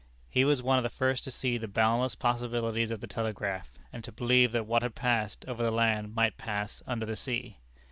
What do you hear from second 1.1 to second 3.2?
to see the boundless possibilities of the